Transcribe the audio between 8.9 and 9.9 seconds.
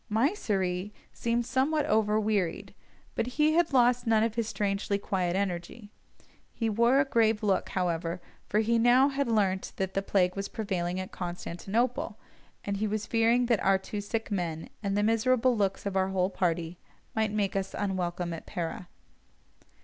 had learnt